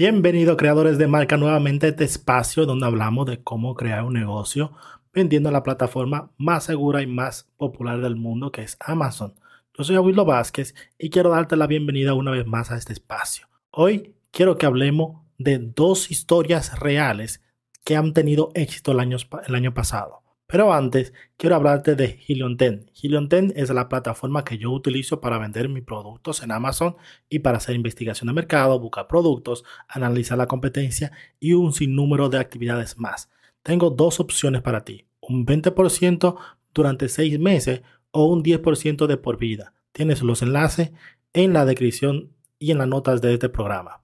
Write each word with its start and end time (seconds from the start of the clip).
Bienvenido 0.00 0.56
creadores 0.56 0.96
de 0.96 1.06
marca 1.06 1.36
nuevamente 1.36 1.84
a 1.84 1.88
este 1.90 2.04
espacio 2.04 2.64
donde 2.64 2.86
hablamos 2.86 3.26
de 3.26 3.42
cómo 3.42 3.74
crear 3.74 4.02
un 4.02 4.14
negocio 4.14 4.72
vendiendo 5.12 5.50
la 5.50 5.62
plataforma 5.62 6.30
más 6.38 6.64
segura 6.64 7.02
y 7.02 7.06
más 7.06 7.50
popular 7.58 8.00
del 8.00 8.16
mundo 8.16 8.50
que 8.50 8.62
es 8.62 8.78
Amazon. 8.80 9.34
Yo 9.76 9.84
soy 9.84 9.96
Abuelo 9.96 10.24
Vázquez 10.24 10.74
y 10.98 11.10
quiero 11.10 11.28
darte 11.28 11.54
la 11.54 11.66
bienvenida 11.66 12.14
una 12.14 12.30
vez 12.30 12.46
más 12.46 12.70
a 12.70 12.78
este 12.78 12.94
espacio. 12.94 13.46
Hoy 13.72 14.14
quiero 14.30 14.56
que 14.56 14.64
hablemos 14.64 15.20
de 15.36 15.58
dos 15.58 16.10
historias 16.10 16.80
reales 16.80 17.42
que 17.84 17.94
han 17.94 18.14
tenido 18.14 18.52
éxito 18.54 18.92
el 18.92 19.00
año, 19.00 19.18
el 19.46 19.54
año 19.54 19.74
pasado. 19.74 20.19
Pero 20.50 20.72
antes, 20.72 21.12
quiero 21.36 21.54
hablarte 21.54 21.94
de 21.94 22.18
Helion 22.26 22.56
10. 22.56 22.86
Helion 23.00 23.28
10 23.28 23.52
es 23.54 23.70
la 23.70 23.88
plataforma 23.88 24.42
que 24.42 24.58
yo 24.58 24.72
utilizo 24.72 25.20
para 25.20 25.38
vender 25.38 25.68
mis 25.68 25.84
productos 25.84 26.42
en 26.42 26.50
Amazon 26.50 26.96
y 27.28 27.38
para 27.38 27.58
hacer 27.58 27.76
investigación 27.76 28.26
de 28.26 28.32
mercado, 28.32 28.80
buscar 28.80 29.06
productos, 29.06 29.62
analizar 29.86 30.36
la 30.36 30.48
competencia 30.48 31.12
y 31.38 31.52
un 31.52 31.72
sinnúmero 31.72 32.28
de 32.28 32.38
actividades 32.38 32.98
más. 32.98 33.30
Tengo 33.62 33.90
dos 33.90 34.18
opciones 34.18 34.60
para 34.60 34.84
ti. 34.84 35.06
Un 35.20 35.46
20% 35.46 36.36
durante 36.74 37.08
6 37.08 37.38
meses 37.38 37.82
o 38.10 38.24
un 38.24 38.42
10% 38.42 39.06
de 39.06 39.16
por 39.18 39.38
vida. 39.38 39.74
Tienes 39.92 40.20
los 40.22 40.42
enlaces 40.42 40.90
en 41.32 41.52
la 41.52 41.64
descripción 41.64 42.32
y 42.58 42.72
en 42.72 42.78
las 42.78 42.88
notas 42.88 43.20
de 43.20 43.34
este 43.34 43.48
programa. 43.50 44.02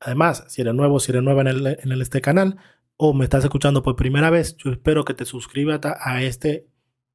Además, 0.00 0.44
si 0.48 0.62
eres 0.62 0.74
nuevo, 0.74 1.00
si 1.00 1.12
eres 1.12 1.22
nueva 1.22 1.42
en, 1.42 1.92
este 1.92 2.20
canal 2.20 2.58
o 2.96 3.12
me 3.12 3.24
estás 3.24 3.44
escuchando 3.44 3.82
por 3.82 3.96
primera 3.96 4.30
vez, 4.30 4.56
yo 4.56 4.70
espero 4.70 5.04
que 5.04 5.14
te 5.14 5.24
suscribas 5.24 5.80
a 5.84 6.22
este 6.22 6.66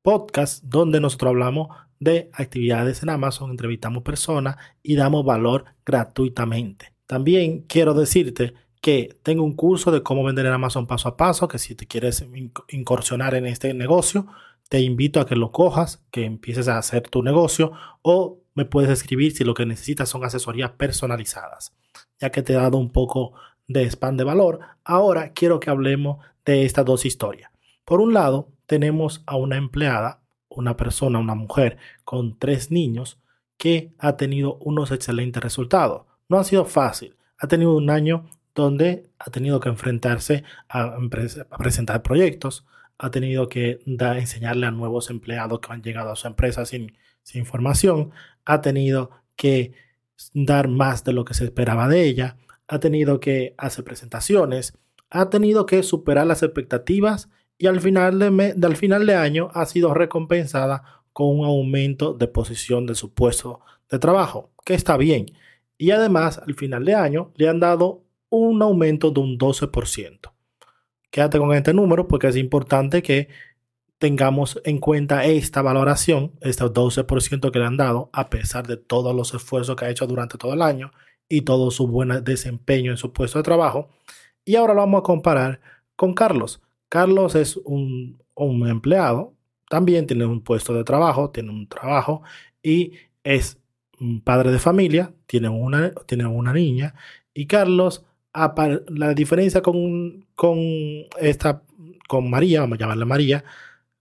podcast 0.01 0.63
donde 0.63 0.99
nosotros 0.99 1.29
hablamos 1.29 1.69
de 1.99 2.29
actividades 2.33 3.03
en 3.03 3.09
Amazon, 3.09 3.51
entrevistamos 3.51 4.03
personas 4.03 4.57
y 4.83 4.95
damos 4.95 5.25
valor 5.25 5.65
gratuitamente. 5.85 6.93
También 7.05 7.61
quiero 7.63 7.93
decirte 7.93 8.53
que 8.79 9.19
tengo 9.23 9.43
un 9.43 9.55
curso 9.55 9.91
de 9.91 10.02
cómo 10.02 10.23
vender 10.23 10.45
en 10.45 10.53
Amazon 10.53 10.87
paso 10.87 11.09
a 11.09 11.17
paso, 11.17 11.47
que 11.47 11.59
si 11.59 11.75
te 11.75 11.87
quieres 11.87 12.25
incursionar 12.69 13.35
en 13.35 13.45
este 13.45 13.73
negocio, 13.73 14.27
te 14.69 14.79
invito 14.81 15.19
a 15.19 15.25
que 15.25 15.35
lo 15.35 15.52
cojas, 15.52 16.03
que 16.11 16.25
empieces 16.25 16.67
a 16.67 16.77
hacer 16.77 17.03
tu 17.03 17.21
negocio 17.21 17.71
o 18.02 18.39
me 18.53 18.65
puedes 18.65 18.89
escribir 18.89 19.35
si 19.35 19.43
lo 19.43 19.53
que 19.53 19.65
necesitas 19.65 20.09
son 20.09 20.23
asesorías 20.23 20.71
personalizadas 20.71 21.73
ya 22.21 22.29
que 22.29 22.43
te 22.43 22.53
he 22.53 22.55
dado 22.55 22.77
un 22.77 22.91
poco 22.91 23.33
de 23.67 23.86
spam 23.90 24.17
de 24.17 24.23
valor, 24.23 24.59
ahora 24.84 25.34
quiero 25.34 25.59
que 25.59 25.70
hablemos 25.70 26.23
de 26.45 26.66
estas 26.66 26.86
dos 26.86 27.06
historias. 27.06 27.52
Por 27.86 28.02
un 28.02 28.14
lado, 28.14 28.50
tenemos 28.66 29.23
a 29.26 29.36
una 29.36 29.58
empleada, 29.58 30.22
una 30.50 30.78
persona, 30.78 31.20
una 31.20 31.36
mujer 31.36 31.78
con 32.04 32.38
tres 32.38 32.72
niños 32.72 33.20
que 33.58 33.94
ha 34.00 34.17
tenido 34.17 34.56
unos 34.56 34.92
excelentes 34.92 35.42
resultados. 35.44 36.04
No 36.30 36.39
ha 36.39 36.44
sido 36.44 36.66
fácil, 36.66 37.16
ha 37.38 37.48
tenido 37.48 37.76
un 37.76 37.89
año 37.89 38.30
donde 38.56 39.09
ha 39.20 39.30
tenido 39.30 39.59
que 39.59 39.70
enfrentarse 39.70 40.44
a, 40.67 40.98
presentar 41.58 42.02
proyectos, 42.02 42.66
ha 42.98 43.12
tenido 43.12 43.50
que 43.50 43.82
enseñarle 43.86 44.67
a 44.67 44.72
nuevos 44.72 45.09
empleados 45.09 45.59
que 45.59 45.73
han 45.73 45.82
llegado 45.82 46.12
a 46.12 46.16
su 46.16 46.28
empresa 46.28 46.66
sin, 46.66 46.95
sin 47.23 47.42
información, 47.42 48.12
ha 48.45 48.62
tenido 48.62 49.11
que 49.36 49.73
dar 50.33 50.67
más 50.67 51.04
de 51.04 51.14
lo 51.14 51.26
que 51.26 51.33
se 51.33 51.45
esperaba 51.45 51.88
de 51.88 52.04
ella, 52.04 52.38
ha 52.71 52.80
tenido 52.80 53.20
que 53.20 53.54
hacer 53.58 53.83
presentaciones, 53.83 54.77
ha 55.09 55.30
tenido 55.30 55.65
que 55.65 55.83
superar 55.83 56.26
las 56.26 56.42
expectativas 56.42 57.30
y 57.58 57.67
al 57.67 57.82
final 57.82 58.17
de, 58.17 58.76
final 58.77 59.05
de 59.05 59.14
año 59.14 59.49
ha 59.54 59.65
sido 59.65 59.93
recompensada 59.93 61.04
con 61.11 61.39
un 61.39 61.45
aumento 61.45 62.14
de 62.14 62.30
posición 62.30 62.86
de 62.86 62.95
su 62.95 63.14
puesto 63.14 63.59
de 63.89 63.99
trabajo, 63.99 64.52
que 64.64 64.73
está 64.73 64.95
bien. 64.95 65.26
Y 65.77 65.92
además, 65.92 66.37
al 66.37 66.55
final 66.55 66.86
de 66.86 66.95
año 66.95 67.33
le 67.36 67.49
han 67.49 67.59
dado 67.59 68.05
un 68.30 68.61
aumento 68.61 69.11
de 69.11 69.20
un 69.20 69.38
12%. 69.38 70.32
Quédate 71.09 71.39
con 71.39 71.53
este 71.53 71.73
número 71.73 72.08
porque 72.08 72.27
es 72.27 72.38
importante 72.38 73.03
que 73.03 73.27
tengamos 73.98 74.61
en 74.64 74.77
cuenta 74.77 75.26
esta 75.26 75.61
valoración, 75.61 76.32
este 76.39 76.64
12% 76.64 77.52
que 77.52 77.59
le 77.59 77.65
han 77.65 77.76
dado, 77.76 78.09
a 78.14 78.30
pesar 78.30 78.65
de 78.65 78.77
todos 78.77 79.14
los 79.14 79.33
esfuerzos 79.33 79.76
que 79.76 79.83
ha 79.83 79.89
hecho 79.89 80.08
durante 80.08 80.38
todo 80.38 80.53
el 80.53 80.61
año 80.61 80.93
y 81.31 81.42
todo 81.42 81.71
su 81.71 81.87
buen 81.87 82.23
desempeño 82.23 82.92
en 82.92 82.97
su 82.97 83.14
puesto 83.14 83.39
de 83.39 83.43
trabajo. 83.43 83.89
Y 84.45 84.55
ahora 84.55 84.73
lo 84.73 84.81
vamos 84.81 84.99
a 84.99 85.03
comparar 85.03 85.61
con 85.95 86.14
Carlos. 86.14 86.61
Carlos 86.89 87.36
es 87.36 87.58
un, 87.58 88.19
empleado, 88.67 89.33
también 89.70 90.08
tiene 90.08 90.25
un 90.25 90.41
puesto 90.41 90.73
de 90.73 90.83
trabajo, 90.83 91.30
tiene 91.30 91.52
un 91.52 91.67
trabajo 91.67 92.21
y 92.61 92.93
es 93.23 93.58
un 93.99 94.20
padre 94.21 94.52
de 94.52 94.59
familia, 94.59 95.14
tiene 95.25 95.47
una, 95.47 95.91
tiene 96.05 96.25
una 96.25 96.52
niña. 96.52 96.95
Y 97.33 97.45
Carlos, 97.45 98.03
la 98.87 99.14
diferencia 99.14 99.61
con, 99.61 100.25
con, 100.36 100.59
esta, 101.20 101.64
con 102.09 102.30
María, 102.30 102.61
vamos 102.61 102.77
a 102.77 102.81
llamarla 102.81 103.05
María, 103.05 103.45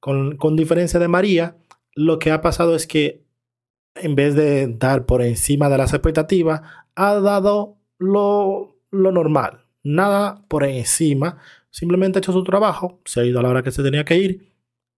con, 0.00 0.56
diferencia 0.56 0.98
de 0.98 1.08
María, 1.08 1.56
lo 1.94 2.18
que 2.18 2.32
ha 2.32 2.40
pasado 2.40 2.74
es 2.74 2.86
que 2.86 3.22
en 3.94 4.14
vez 4.14 4.34
de 4.34 4.66
dar 4.66 5.06
por 5.06 5.22
encima 5.22 5.68
de 5.68 5.78
las 5.78 5.92
expectativas, 5.92 6.62
ha 6.94 7.14
dado 7.20 7.76
lo, 7.98 8.76
lo 8.90 9.12
normal. 9.12 9.64
Nada 9.82 10.44
por 10.48 10.64
encima. 10.64 11.38
Simplemente 11.70 12.18
ha 12.18 12.20
hecho 12.20 12.32
su 12.32 12.44
trabajo, 12.44 13.00
se 13.04 13.20
ha 13.20 13.24
ido 13.24 13.40
a 13.40 13.42
la 13.42 13.48
hora 13.50 13.62
que 13.62 13.70
se 13.70 13.82
tenía 13.82 14.04
que 14.04 14.18
ir 14.18 14.52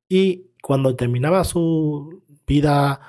y 0.08 0.46
cuando 0.62 0.94
terminaba 0.96 1.44
su 1.44 2.22
vida 2.46 3.00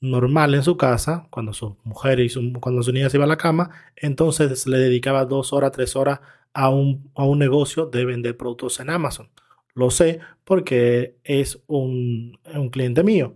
normal 0.00 0.54
en 0.54 0.62
su 0.62 0.76
casa, 0.76 1.26
cuando 1.30 1.52
su 1.52 1.76
mujer 1.84 2.20
y 2.20 2.28
su, 2.28 2.52
cuando 2.60 2.82
su 2.82 2.92
niña 2.92 3.10
se 3.10 3.16
iba 3.16 3.24
a 3.24 3.28
la 3.28 3.36
cama, 3.36 3.70
entonces 3.96 4.66
le 4.66 4.78
dedicaba 4.78 5.24
dos 5.24 5.52
horas, 5.52 5.72
tres 5.72 5.96
horas 5.96 6.20
a 6.52 6.68
un, 6.70 7.10
a 7.14 7.24
un 7.24 7.38
negocio 7.38 7.86
de 7.86 8.04
vender 8.04 8.36
productos 8.36 8.80
en 8.80 8.90
Amazon. 8.90 9.28
Lo 9.74 9.90
sé 9.90 10.20
porque 10.44 11.16
es 11.24 11.60
un, 11.66 12.38
cliente 12.70 13.02
mío. 13.02 13.34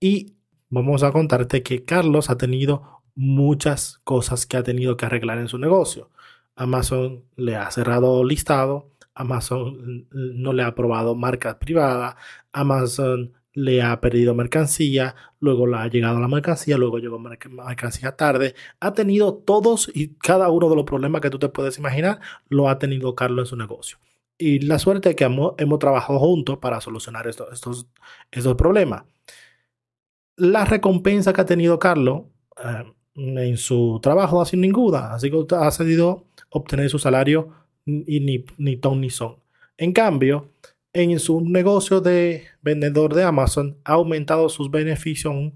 Y 0.00 0.34
vamos 0.68 1.02
a 1.02 1.12
contarte 1.12 1.62
que 1.62 1.84
Carlos 1.84 2.30
ha 2.30 2.36
tenido 2.38 3.01
muchas 3.14 4.00
cosas 4.04 4.46
que 4.46 4.56
ha 4.56 4.62
tenido 4.62 4.96
que 4.96 5.06
arreglar 5.06 5.38
en 5.38 5.48
su 5.48 5.58
negocio. 5.58 6.10
Amazon 6.56 7.24
le 7.36 7.56
ha 7.56 7.70
cerrado 7.70 8.24
listado, 8.24 8.90
Amazon 9.14 10.06
no 10.10 10.52
le 10.52 10.62
ha 10.62 10.68
aprobado 10.68 11.14
marca 11.14 11.58
privada, 11.58 12.16
Amazon 12.52 13.32
le 13.54 13.82
ha 13.82 14.00
perdido 14.00 14.34
mercancía, 14.34 15.14
luego 15.40 15.66
le 15.66 15.76
ha 15.76 15.86
llegado 15.88 16.20
la 16.20 16.28
mercancía, 16.28 16.78
luego 16.78 16.98
llegó 16.98 17.18
mercancía 17.18 18.16
tarde. 18.16 18.54
Ha 18.80 18.94
tenido 18.94 19.34
todos 19.34 19.90
y 19.94 20.14
cada 20.14 20.50
uno 20.50 20.70
de 20.70 20.76
los 20.76 20.84
problemas 20.84 21.20
que 21.20 21.30
tú 21.30 21.38
te 21.38 21.48
puedes 21.48 21.78
imaginar, 21.78 22.20
lo 22.48 22.68
ha 22.68 22.78
tenido 22.78 23.14
Carlos 23.14 23.48
en 23.48 23.50
su 23.50 23.56
negocio. 23.56 23.98
Y 24.38 24.60
la 24.60 24.78
suerte 24.78 25.10
es 25.10 25.16
que 25.16 25.24
hemos, 25.24 25.54
trabajado 25.78 26.18
juntos 26.18 26.58
para 26.58 26.80
solucionar 26.80 27.26
estos 27.28 27.86
problemas. 28.56 29.04
La 30.36 30.64
recompensa 30.64 31.32
que 31.32 31.40
ha 31.42 31.46
tenido 31.46 31.78
Carlos 31.78 32.22
eh, 32.64 32.92
en 33.14 33.56
su 33.56 34.00
trabajo 34.02 34.40
sido 34.40 34.60
ninguna, 34.60 35.14
así 35.14 35.30
que 35.30 35.54
ha 35.54 35.70
cedido 35.70 36.24
obtener 36.50 36.90
su 36.90 36.98
salario 36.98 37.50
y 37.84 38.20
ni, 38.20 38.44
ni 38.58 38.76
ton 38.76 39.00
ni 39.00 39.10
son. 39.10 39.36
En 39.76 39.92
cambio, 39.92 40.50
en 40.92 41.18
su 41.18 41.40
negocio 41.40 42.00
de 42.00 42.44
vendedor 42.60 43.14
de 43.14 43.24
Amazon 43.24 43.78
ha 43.84 43.94
aumentado 43.94 44.48
sus 44.48 44.70
beneficios 44.70 45.34
un 45.34 45.54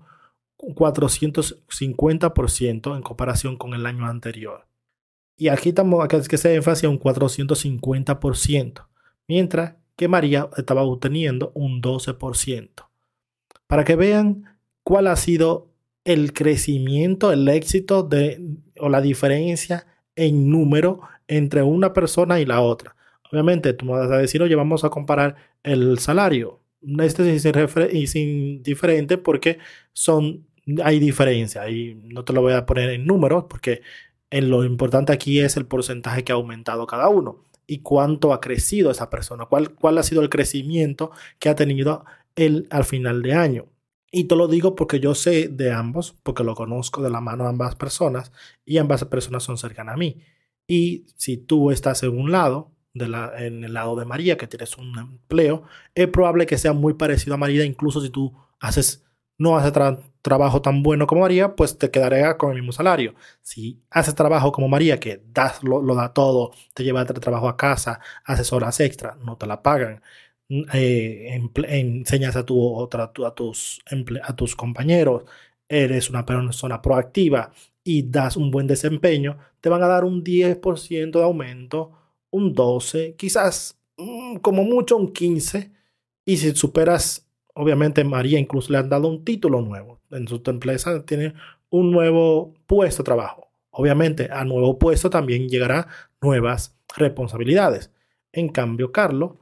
450% 0.58 2.96
en 2.96 3.02
comparación 3.02 3.56
con 3.56 3.74
el 3.74 3.86
año 3.86 4.06
anterior. 4.06 4.66
Y 5.36 5.48
aquí 5.48 5.68
estamos, 5.70 6.02
acá 6.02 6.16
es 6.16 6.28
que 6.28 6.38
se 6.38 6.54
énfasis 6.54 6.88
un 6.88 6.98
450%, 6.98 8.86
mientras 9.28 9.74
que 9.96 10.08
María 10.08 10.48
estaba 10.56 10.82
obteniendo 10.82 11.52
un 11.54 11.82
12%. 11.82 12.88
Para 13.66 13.84
que 13.84 13.96
vean 13.96 14.56
cuál 14.82 15.08
ha 15.08 15.16
sido 15.16 15.68
el 16.06 16.32
crecimiento, 16.32 17.32
el 17.32 17.48
éxito 17.48 18.02
de, 18.04 18.40
o 18.78 18.88
la 18.88 19.00
diferencia 19.02 19.86
en 20.14 20.48
número 20.50 21.00
entre 21.28 21.62
una 21.62 21.92
persona 21.92 22.40
y 22.40 22.46
la 22.46 22.60
otra. 22.60 22.96
Obviamente, 23.30 23.72
tú 23.74 23.86
me 23.86 23.92
vas 23.92 24.10
a 24.10 24.18
decir, 24.18 24.40
oye, 24.40 24.54
vamos 24.54 24.84
a 24.84 24.90
comparar 24.90 25.36
el 25.64 25.98
salario. 25.98 26.60
Este 27.00 27.34
es 27.34 28.16
indiferente 28.16 29.18
porque 29.18 29.58
son, 29.92 30.46
hay 30.84 31.00
diferencia 31.00 31.68
y 31.68 31.96
no 31.96 32.24
te 32.24 32.32
lo 32.32 32.40
voy 32.42 32.52
a 32.52 32.66
poner 32.66 32.90
en 32.90 33.04
números 33.04 33.46
porque 33.50 33.82
lo 34.30 34.64
importante 34.64 35.12
aquí 35.12 35.40
es 35.40 35.56
el 35.56 35.66
porcentaje 35.66 36.22
que 36.24 36.32
ha 36.32 36.36
aumentado 36.36 36.86
cada 36.86 37.08
uno. 37.08 37.44
y 37.68 37.80
cuánto 37.80 38.32
ha 38.32 38.40
crecido 38.40 38.92
esa 38.92 39.10
persona, 39.10 39.46
cuál, 39.46 39.74
cuál 39.74 39.98
ha 39.98 40.04
sido 40.04 40.22
el 40.22 40.28
crecimiento 40.30 41.10
que 41.40 41.48
ha 41.48 41.56
tenido 41.56 42.04
él 42.36 42.68
al 42.70 42.84
final 42.84 43.22
de 43.22 43.34
año. 43.34 43.66
Y 44.10 44.24
te 44.24 44.36
lo 44.36 44.48
digo 44.48 44.76
porque 44.76 45.00
yo 45.00 45.14
sé 45.14 45.48
de 45.48 45.72
ambos, 45.72 46.16
porque 46.22 46.44
lo 46.44 46.54
conozco 46.54 47.02
de 47.02 47.10
la 47.10 47.20
mano 47.20 47.44
a 47.44 47.48
ambas 47.50 47.74
personas 47.74 48.32
y 48.64 48.78
ambas 48.78 49.04
personas 49.04 49.42
son 49.42 49.58
cercanas 49.58 49.94
a 49.94 49.98
mí. 49.98 50.22
Y 50.68 51.06
si 51.16 51.36
tú 51.36 51.70
estás 51.70 52.02
en 52.02 52.18
un 52.18 52.32
lado, 52.32 52.76
de 52.96 53.08
la, 53.08 53.32
en 53.38 53.62
el 53.62 53.74
lado 53.74 53.94
de 53.96 54.06
María, 54.06 54.36
que 54.38 54.46
tienes 54.46 54.76
un 54.78 54.98
empleo, 54.98 55.64
es 55.94 56.08
probable 56.08 56.46
que 56.46 56.56
sea 56.58 56.72
muy 56.72 56.94
parecido 56.94 57.34
a 57.34 57.38
María, 57.38 57.64
incluso 57.64 58.00
si 58.00 58.10
tú 58.10 58.34
haces, 58.58 59.04
no 59.38 59.56
haces 59.56 59.72
trabajo 60.22 60.62
tan 60.62 60.82
bueno 60.82 61.06
como 61.06 61.20
María, 61.20 61.54
pues 61.54 61.76
te 61.76 61.90
quedará 61.90 62.38
con 62.38 62.50
el 62.50 62.56
mismo 62.56 62.72
salario. 62.72 63.14
Si 63.42 63.82
haces 63.90 64.14
trabajo 64.14 64.50
como 64.50 64.68
María, 64.68 64.98
que 64.98 65.22
das, 65.28 65.62
lo, 65.62 65.82
da 65.94 66.14
todo, 66.14 66.52
te 66.74 66.84
lleva 66.84 67.02
el 67.02 67.06
trabajo 67.06 67.48
a 67.48 67.56
casa, 67.56 68.00
haces 68.24 68.52
horas 68.52 68.80
extra, 68.80 69.16
no 69.22 69.36
te 69.36 69.46
la 69.46 69.62
pagan, 69.62 70.02
eh, 70.48 71.40
enseñas 71.68 72.36
a, 72.36 72.44
tu, 72.44 72.62
otra, 72.62 73.04
a, 73.24 73.34
tus, 73.34 73.80
a 74.22 74.36
compañeros, 74.56 75.24
eres 75.68 76.10
una 76.10 76.24
persona 76.24 76.80
proactiva 76.80 77.52
y 77.82 78.02
das 78.10 78.36
un 78.36 78.50
buen 78.50 78.66
desempeño, 78.66 79.38
te 79.60 79.68
van 79.68 79.82
a 79.82 79.88
dar 79.88 80.04
un 80.04 80.22
10% 80.22 81.10
de 81.18 81.24
aumento, 81.24 81.92
un 82.30 82.52
12, 82.52 83.14
quizás 83.16 83.78
mm, 83.96 84.36
como 84.36 84.64
mucho 84.64 84.96
un 84.96 85.12
15. 85.12 85.72
Y 86.24 86.36
si 86.38 86.54
superas, 86.54 87.28
obviamente 87.54 88.04
María 88.04 88.38
incluso 88.38 88.72
le 88.72 88.78
han 88.78 88.88
dado 88.88 89.08
un 89.08 89.24
título 89.24 89.60
nuevo. 89.60 90.00
En 90.10 90.26
su 90.28 90.42
empresa 90.46 91.04
tiene 91.04 91.34
un 91.70 91.90
nuevo 91.90 92.54
puesto 92.66 93.02
de 93.02 93.06
trabajo. 93.06 93.48
Obviamente 93.70 94.28
al 94.30 94.48
nuevo 94.48 94.78
puesto 94.78 95.10
también 95.10 95.48
llegará 95.48 95.88
nuevas 96.20 96.76
responsabilidades. 96.96 97.92
En 98.32 98.48
cambio, 98.48 98.92
Carlos 98.92 99.32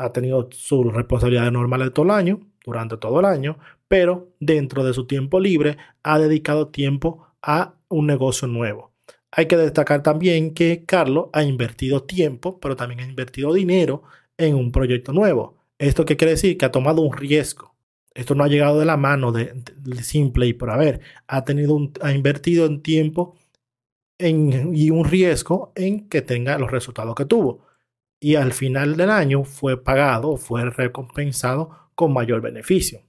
ha 0.00 0.12
tenido 0.12 0.48
sus 0.50 0.92
responsabilidades 0.92 1.52
normales 1.52 1.92
todo 1.92 2.06
el 2.06 2.10
año, 2.12 2.40
durante 2.64 2.96
todo 2.96 3.20
el 3.20 3.26
año, 3.26 3.58
pero 3.86 4.30
dentro 4.40 4.82
de 4.82 4.94
su 4.94 5.06
tiempo 5.06 5.40
libre 5.40 5.76
ha 6.02 6.18
dedicado 6.18 6.68
tiempo 6.68 7.26
a 7.42 7.74
un 7.88 8.06
negocio 8.06 8.48
nuevo. 8.48 8.92
Hay 9.30 9.46
que 9.46 9.58
destacar 9.58 10.02
también 10.02 10.54
que 10.54 10.84
Carlos 10.86 11.26
ha 11.32 11.42
invertido 11.42 12.02
tiempo, 12.02 12.58
pero 12.60 12.76
también 12.76 13.00
ha 13.00 13.04
invertido 13.04 13.52
dinero 13.52 14.02
en 14.38 14.54
un 14.54 14.72
proyecto 14.72 15.12
nuevo. 15.12 15.58
¿Esto 15.78 16.04
qué 16.04 16.16
quiere 16.16 16.32
decir? 16.32 16.56
Que 16.56 16.64
ha 16.64 16.72
tomado 16.72 17.02
un 17.02 17.16
riesgo. 17.16 17.74
Esto 18.14 18.34
no 18.34 18.42
ha 18.42 18.48
llegado 18.48 18.80
de 18.80 18.86
la 18.86 18.96
mano 18.96 19.32
de, 19.32 19.54
simple 20.02 20.46
y 20.46 20.54
por 20.54 20.70
haber. 20.70 21.00
Ha, 21.26 21.44
tenido 21.44 21.78
ha 22.00 22.12
invertido 22.12 22.66
en 22.66 22.82
tiempo 22.82 23.36
y 24.18 24.90
un 24.90 25.04
riesgo 25.04 25.72
en 25.74 26.08
que 26.08 26.22
tenga 26.22 26.58
los 26.58 26.70
resultados 26.70 27.14
que 27.14 27.26
tuvo. 27.26 27.69
Y 28.20 28.36
al 28.36 28.52
final 28.52 28.96
del 28.96 29.10
año 29.10 29.44
fue 29.44 29.82
pagado, 29.82 30.36
fue 30.36 30.68
recompensado 30.68 31.90
con 31.94 32.12
mayor 32.12 32.42
beneficio. 32.42 33.02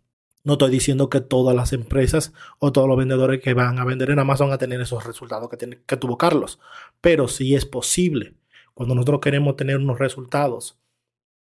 No 0.44 0.54
estoy 0.54 0.72
diciendo 0.72 1.10
que 1.10 1.22
todas 1.22 1.56
las 1.56 1.74
empresas 1.74 2.34
o 2.58 2.72
todos 2.72 2.88
los 2.88 2.98
vendedores 2.98 3.42
que 3.42 3.54
van 3.54 3.78
a 3.78 3.86
vender 3.86 4.10
en 4.10 4.20
Amazon 4.20 4.48
van 4.48 4.56
a 4.56 4.58
tener 4.58 4.82
esos 4.82 5.06
resultados 5.06 5.50
que, 5.50 5.58
tiene, 5.58 5.82
que 5.86 5.98
tuvo 5.98 6.18
Carlos, 6.18 6.60
pero 7.00 7.28
sí 7.28 7.54
es 7.54 7.66
posible. 7.66 8.36
Cuando 8.74 8.96
nosotros 8.96 9.20
queremos 9.22 9.56
tener 9.56 9.78
unos 9.78 10.00
resultados 10.00 10.80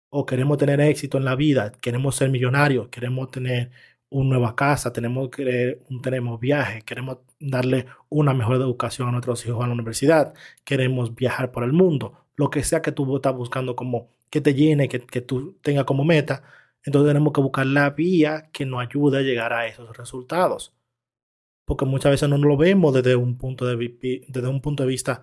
o 0.08 0.26
queremos 0.26 0.58
tener 0.58 0.80
éxito 0.80 1.18
en 1.18 1.24
la 1.24 1.36
vida, 1.36 1.70
queremos 1.80 2.16
ser 2.16 2.30
millonarios, 2.30 2.88
queremos 2.88 3.30
tener 3.30 3.70
una 4.10 4.30
nueva 4.30 4.56
casa, 4.56 4.92
tenemos, 4.92 5.30
tenemos 6.02 6.40
viajes, 6.40 6.82
queremos 6.82 7.18
darle 7.38 7.86
una 8.08 8.34
mejor 8.34 8.56
educación 8.56 9.08
a 9.08 9.12
nuestros 9.12 9.46
hijos 9.46 9.62
a 9.64 9.68
la 9.68 9.74
universidad, 9.74 10.34
queremos 10.64 11.14
viajar 11.14 11.52
por 11.52 11.62
el 11.62 11.72
mundo, 11.72 12.26
lo 12.40 12.50
que 12.50 12.64
sea 12.64 12.81
que 12.82 12.90
tú 12.90 13.16
estás 13.16 13.34
buscando 13.34 13.76
como 13.76 14.08
que 14.31 14.40
te 14.40 14.54
llene, 14.54 14.88
que, 14.88 15.00
que 15.00 15.20
tú 15.20 15.58
tengas 15.62 15.84
como 15.84 16.04
meta, 16.04 16.42
entonces 16.84 17.10
tenemos 17.10 17.32
que 17.32 17.42
buscar 17.42 17.66
la 17.66 17.90
vía 17.90 18.48
que 18.52 18.64
nos 18.64 18.81
ayude 18.81 19.19
a 19.19 19.22
llegar 19.22 19.52
a 19.52 19.66
esos 19.66 19.94
resultados. 19.96 20.75
Porque 21.66 21.84
muchas 21.84 22.12
veces 22.12 22.28
no 22.28 22.38
lo 22.38 22.56
vemos 22.56 22.94
desde 22.94 23.14
un 23.14 23.37
punto 23.37 23.66
de, 23.66 24.25
desde 24.26 24.48
un 24.48 24.62
punto 24.62 24.82
de 24.82 24.88
vista 24.88 25.22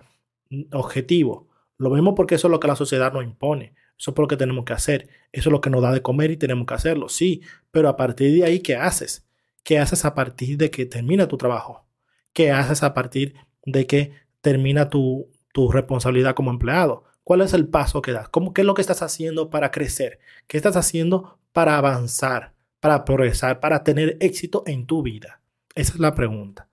objetivo. 0.72 1.48
Lo 1.76 1.90
vemos 1.90 2.14
porque 2.16 2.36
eso 2.36 2.46
es 2.46 2.52
lo 2.52 2.60
que 2.60 2.68
la 2.68 2.76
sociedad 2.76 3.12
nos 3.12 3.24
impone. 3.24 3.74
Eso 3.98 4.12
es 4.12 4.18
lo 4.18 4.28
que 4.28 4.36
tenemos 4.36 4.64
que 4.64 4.72
hacer. 4.72 5.08
Eso 5.32 5.48
es 5.50 5.52
lo 5.52 5.60
que 5.60 5.70
nos 5.70 5.82
da 5.82 5.92
de 5.92 6.02
comer 6.02 6.30
y 6.30 6.36
tenemos 6.36 6.66
que 6.66 6.74
hacerlo. 6.74 7.08
Sí, 7.08 7.42
pero 7.72 7.88
a 7.88 7.96
partir 7.96 8.32
de 8.32 8.44
ahí, 8.44 8.60
¿qué 8.60 8.76
haces? 8.76 9.26
¿Qué 9.64 9.78
haces 9.78 10.04
a 10.04 10.14
partir 10.14 10.56
de 10.56 10.70
que 10.70 10.86
termina 10.86 11.26
tu 11.26 11.36
trabajo? 11.36 11.86
¿Qué 12.32 12.52
haces 12.52 12.82
a 12.84 12.94
partir 12.94 13.34
de 13.64 13.86
que 13.86 14.12
termina 14.40 14.88
tu, 14.88 15.28
tu 15.52 15.70
responsabilidad 15.70 16.34
como 16.34 16.50
empleado? 16.50 17.07
¿Cuál 17.28 17.42
es 17.42 17.52
el 17.52 17.68
paso 17.68 18.00
que 18.00 18.12
das? 18.12 18.30
¿Cómo, 18.30 18.54
¿Qué 18.54 18.62
es 18.62 18.66
lo 18.66 18.72
que 18.72 18.80
estás 18.80 19.02
haciendo 19.02 19.50
para 19.50 19.70
crecer? 19.70 20.18
¿Qué 20.46 20.56
estás 20.56 20.76
haciendo 20.76 21.38
para 21.52 21.76
avanzar, 21.76 22.54
para 22.80 23.04
progresar, 23.04 23.60
para 23.60 23.84
tener 23.84 24.16
éxito 24.20 24.62
en 24.64 24.86
tu 24.86 25.02
vida? 25.02 25.42
Esa 25.74 25.92
es 25.92 25.98
la 26.00 26.14
pregunta. 26.14 26.70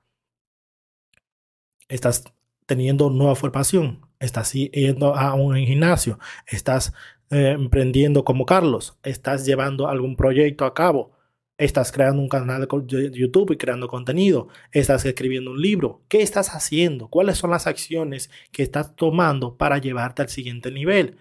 ¿Estás 1.90 2.24
teniendo 2.66 3.10
nueva 3.10 3.36
formación? 3.36 4.07
¿Estás 4.18 4.54
yendo 4.54 5.13
a 5.13 5.34
un 5.34 5.57
gimnasio? 5.57 6.19
¿Estás 6.48 6.94
eh, 7.31 7.50
emprendiendo 7.50 8.24
como 8.24 8.46
Carlos? 8.46 8.98
¿Estás 9.04 9.46
llevando 9.46 9.90
algún 9.90 10.16
proyecto 10.16 10.63
a 10.63 10.74
cabo? 10.74 11.14
Estás 11.57 11.94
creando 11.94 12.22
un 12.22 12.28
canal 12.28 12.68
de 12.68 13.12
YouTube 13.12 13.52
y 13.54 13.57
creando 13.57 13.88
contenido. 13.88 14.50
Estás 14.74 15.06
escribiendo 15.06 15.52
un 15.52 15.62
libro. 15.62 16.02
¿Qué 16.10 16.22
estás 16.22 16.50
haciendo? 16.54 17.07
¿Cuáles 17.07 17.38
son 17.38 17.52
las 17.52 17.66
acciones 17.66 18.30
que 18.52 18.62
estás 18.62 18.94
tomando 18.98 19.56
para 19.56 19.78
llevarte 19.78 20.22
al 20.22 20.28
siguiente 20.28 20.69
nivel? 20.69 21.18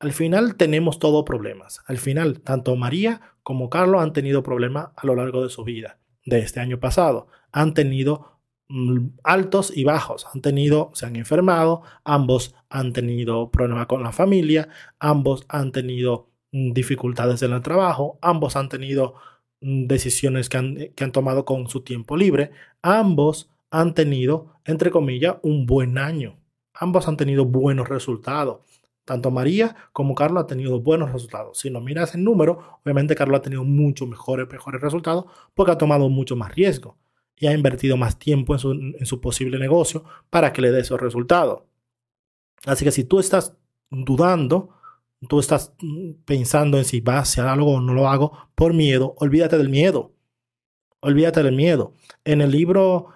Al 0.00 0.12
final 0.12 0.56
tenemos 0.56 0.98
todos 0.98 1.24
problemas. 1.24 1.80
Al 1.86 1.98
final, 1.98 2.40
tanto 2.40 2.74
María 2.74 3.20
como 3.44 3.70
Carlos 3.70 4.02
han 4.02 4.12
tenido 4.12 4.42
problemas 4.42 4.88
a 4.96 5.06
lo 5.06 5.14
largo 5.14 5.44
de 5.44 5.50
su 5.50 5.62
vida, 5.62 6.00
de 6.24 6.40
este 6.40 6.58
año 6.58 6.80
pasado. 6.80 7.28
Han 7.52 7.72
tenido 7.72 8.40
mm, 8.68 9.10
altos 9.22 9.72
y 9.74 9.84
bajos. 9.84 10.26
Han 10.34 10.42
tenido, 10.42 10.90
se 10.94 11.06
han 11.06 11.14
enfermado, 11.14 11.82
ambos 12.02 12.56
han 12.68 12.92
tenido 12.92 13.52
problemas 13.52 13.86
con 13.86 14.02
la 14.02 14.10
familia, 14.10 14.68
ambos 14.98 15.46
han 15.48 15.70
tenido 15.70 16.30
mm, 16.50 16.72
dificultades 16.72 17.42
en 17.42 17.52
el 17.52 17.62
trabajo, 17.62 18.18
ambos 18.20 18.56
han 18.56 18.68
tenido 18.68 19.14
decisiones 19.60 20.48
que 20.48 20.56
han, 20.56 20.76
que 20.94 21.04
han 21.04 21.12
tomado 21.12 21.44
con 21.44 21.68
su 21.68 21.80
tiempo 21.82 22.16
libre, 22.16 22.50
ambos 22.82 23.50
han 23.70 23.94
tenido, 23.94 24.54
entre 24.64 24.90
comillas, 24.90 25.36
un 25.42 25.66
buen 25.66 25.98
año. 25.98 26.38
Ambos 26.72 27.08
han 27.08 27.16
tenido 27.16 27.44
buenos 27.44 27.88
resultados. 27.88 28.60
Tanto 29.04 29.30
María 29.30 29.76
como 29.92 30.14
Carlos 30.14 30.42
han 30.42 30.46
tenido 30.48 30.80
buenos 30.80 31.12
resultados. 31.12 31.58
Si 31.58 31.70
no 31.70 31.80
miras 31.80 32.14
el 32.14 32.24
número, 32.24 32.80
obviamente 32.82 33.14
Carlos 33.14 33.38
ha 33.38 33.42
tenido 33.42 33.64
muchos 33.64 34.08
mejores, 34.08 34.48
mejores 34.50 34.80
resultados 34.80 35.26
porque 35.54 35.72
ha 35.72 35.78
tomado 35.78 36.08
mucho 36.08 36.36
más 36.36 36.54
riesgo 36.54 36.98
y 37.36 37.46
ha 37.46 37.52
invertido 37.52 37.96
más 37.96 38.18
tiempo 38.18 38.54
en 38.54 38.58
su, 38.58 38.72
en 38.72 39.06
su 39.06 39.20
posible 39.20 39.58
negocio 39.58 40.04
para 40.28 40.52
que 40.52 40.60
le 40.60 40.72
dé 40.72 40.80
esos 40.80 41.00
resultados. 41.00 41.62
Así 42.64 42.84
que 42.84 42.90
si 42.90 43.04
tú 43.04 43.20
estás 43.20 43.56
dudando, 43.90 44.70
tú 45.28 45.40
estás 45.40 45.72
mm, 45.80 46.12
pensando 46.24 46.78
en 46.78 46.84
si 46.84 47.00
vas 47.00 47.16
a 47.16 47.20
hacer 47.20 47.44
algo 47.44 47.74
o 47.74 47.80
no 47.80 47.94
lo 47.94 48.08
hago 48.08 48.32
por 48.54 48.74
miedo, 48.74 49.14
olvídate 49.18 49.58
del 49.58 49.68
miedo. 49.68 50.12
Olvídate 51.00 51.42
del 51.42 51.54
miedo. 51.54 51.94
En 52.24 52.40
el 52.40 52.50
libro 52.50 53.08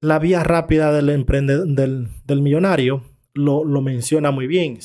La 0.00 0.18
vía 0.18 0.42
rápida 0.44 0.92
del, 0.92 1.24
del, 1.26 2.08
del 2.24 2.42
millonario 2.42 3.02
lo, 3.34 3.80
menciona 3.80 4.30
muy 4.30 4.46
bien. 4.46 4.78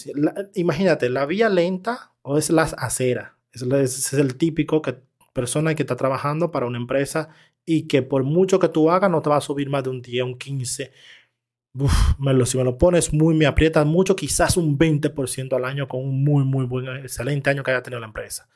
imagínate, 0.54 1.10
la 1.10 1.26
vía 1.26 1.50
lenta 1.50 2.14
o 2.22 2.38
es 2.38 2.50
la 2.50 2.64
acera. 2.64 3.38
Es, 3.52 3.64
es, 3.64 4.14
el 4.14 4.36
típico 4.36 4.82
que, 4.82 4.98
persona 5.34 5.76
que 5.76 5.84
está 5.84 5.96
trabajando 5.96 6.52
para 6.52 6.66
una 6.68 6.78
empresa 6.78 7.30
y 7.66 7.88
que 7.88 8.02
por 8.02 8.24
mucho 8.24 8.60
que 8.60 8.70
tú 8.70 8.90
hagas 8.92 9.10
no 9.10 9.22
te 9.22 9.30
va 9.30 9.38
a 9.38 9.42
subir 9.42 9.70
más 9.70 9.84
de 9.84 9.90
un 9.90 10.02
10, 10.02 10.24
un 10.24 10.38
15, 10.38 10.92
me 12.20 12.34
lo, 12.34 12.46
si 12.46 12.58
me 12.58 12.64
lo 12.64 12.78
pones 12.78 13.14
muy, 13.14 13.34
me 13.34 13.46
aprietas 13.46 13.86
mucho, 13.86 14.16
quizás 14.16 14.58
un 14.58 14.78
20% 14.78 15.54
al 15.56 15.66
año 15.66 15.88
con 15.88 16.02
un 16.02 16.24
muy, 16.24 16.44
muy 16.46 16.66
buen, 16.66 16.88
excelente 16.98 17.50
año 17.50 17.64
que 17.64 17.72
haya 17.72 17.82
tenido 17.82 18.00
la 18.00 18.08
empresa. 18.08 18.48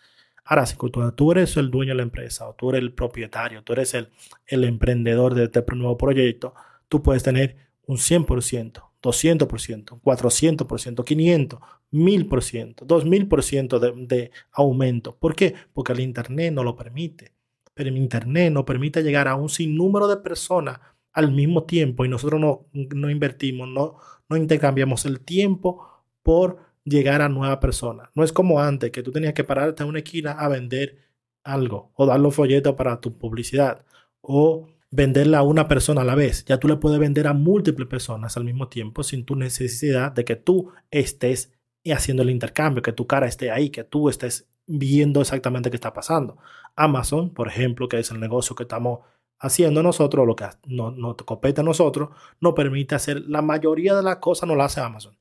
Ahora, 0.46 0.66
si 0.66 0.78
tú, 1.16 1.32
eres 1.32 1.58
el 1.58 1.70
dueño 1.70 1.92
de 1.92 1.98
la 1.98 2.04
empresa 2.04 2.48
o 2.48 2.54
tú 2.54 2.70
eres 2.70 2.82
el 2.82 2.94
propietario, 2.94 3.64
tú 3.64 3.74
eres 3.74 3.94
el, 3.96 4.10
el 4.46 4.64
emprendedor 4.64 5.36
de 5.36 5.46
este 5.46 5.64
nuevo 5.76 5.98
proyecto, 5.98 6.54
tú 6.88 7.04
puedes 7.04 7.24
tener 7.24 7.58
un 7.86 7.98
100%, 7.98 8.82
200%, 9.02 10.02
400%, 10.02 11.04
500%, 11.04 11.60
1000%, 11.92 12.76
2000% 12.76 13.80
de, 13.80 14.06
de 14.06 14.32
aumento. 14.52 15.18
¿Por 15.18 15.36
qué? 15.36 15.54
Porque 15.74 15.92
el 15.92 16.00
Internet 16.00 16.54
no 16.54 16.64
lo 16.64 16.76
permite. 16.76 17.34
Pero 17.74 17.90
el 17.90 17.98
Internet 17.98 18.54
no 18.54 18.66
permite 18.66 19.04
llegar 19.04 19.28
a 19.28 19.36
un 19.36 19.50
sinnúmero 19.50 20.08
de 20.08 20.18
personas 20.18 20.80
al 21.18 21.32
mismo 21.32 21.64
tiempo 21.64 22.06
y 22.06 22.10
nosotros 22.10 22.40
no, 22.40 22.68
no 22.74 23.10
invertimos, 23.10 23.68
no, 23.68 23.98
no 24.30 24.38
intercambiamos 24.38 25.04
el 25.08 25.20
tiempo 25.20 26.04
por 26.22 26.60
llegar 26.84 27.24
a 27.24 27.28
nueva 27.28 27.60
persona. 27.60 28.12
No 28.14 28.24
es 28.24 28.32
como 28.32 28.60
antes, 28.60 28.92
que 28.92 29.02
tú 29.02 29.12
tenías 29.12 29.34
que 29.34 29.44
pararte 29.44 29.82
en 29.82 29.90
una 29.90 29.98
esquina 29.98 30.34
a 30.34 30.48
vender 30.48 31.00
algo 31.44 31.92
o 31.96 32.06
dar 32.06 32.20
los 32.20 32.36
folletos 32.36 32.76
para 32.76 33.02
tu 33.02 33.18
publicidad 33.18 33.84
o 34.22 34.68
venderla 34.92 35.40
a 35.40 35.42
una 35.44 35.68
persona 35.68 36.02
a 36.02 36.06
la 36.06 36.14
vez. 36.14 36.46
Ya 36.46 36.60
tú 36.60 36.68
le 36.68 36.76
puedes 36.76 37.00
vender 37.00 37.26
a 37.26 37.34
múltiples 37.34 37.88
personas 37.88 38.38
al 38.38 38.44
mismo 38.44 38.68
tiempo 38.68 39.02
sin 39.02 39.26
tu 39.26 39.36
necesidad 39.36 40.12
de 40.12 40.24
que 40.24 40.36
tú 40.36 40.72
estés 40.92 41.52
haciendo 41.92 42.22
el 42.22 42.30
intercambio, 42.30 42.84
que 42.84 42.94
tu 42.94 43.08
cara 43.08 43.26
esté 43.26 43.50
ahí, 43.50 43.72
que 43.72 43.84
tú 43.84 44.08
estés 44.08 44.48
viendo 44.68 45.22
exactamente 45.22 45.72
qué 45.72 45.78
está 45.78 45.96
pasando. 45.96 46.38
Amazon, 46.76 47.34
por 47.34 47.48
ejemplo, 47.48 47.90
que 47.90 47.98
es 47.98 48.12
el 48.12 48.20
negocio 48.20 48.56
que 48.56 48.64
estamos 48.64 49.00
haciendo 49.40 49.84
nosotros, 49.84 50.26
lo 50.26 50.36
que 50.36 50.46
nos 50.68 50.96
no 50.98 51.16
compete 51.18 51.62
a 51.62 51.64
nosotros, 51.64 52.10
nos 52.40 52.54
permite 52.54 52.96
hacer 52.96 53.24
la 53.28 53.42
mayoría 53.42 53.96
de 53.96 54.04
las 54.04 54.18
cosas, 54.18 54.48
no 54.48 54.56
la 54.56 54.66
hace 54.66 54.82
Amazon. 54.82 55.18